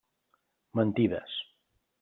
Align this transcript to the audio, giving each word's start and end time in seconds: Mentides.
Mentides. 0.79 1.39